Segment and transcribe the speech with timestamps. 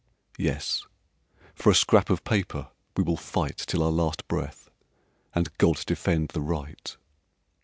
[0.39, 0.83] "Yes,
[1.53, 4.67] for a scrap of paper we will fight Till our last breath,
[5.35, 6.97] and God defend the right!